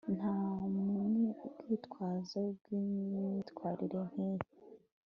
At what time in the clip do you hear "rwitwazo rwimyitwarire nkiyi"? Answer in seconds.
1.59-4.45